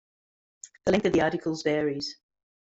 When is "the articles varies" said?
1.13-2.15